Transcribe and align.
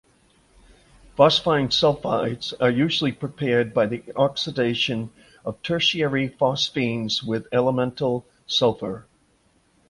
Phosphine 1.15 1.69
sulfides 1.69 2.55
are 2.59 2.71
usually 2.71 3.11
prepared 3.11 3.71
by 3.71 3.85
the 3.85 4.03
oxidation 4.15 5.11
of 5.45 5.61
tertiary 5.61 6.27
phosphines 6.27 7.21
with 7.23 7.45
elemental 7.51 8.25
sulfur. 8.47 9.05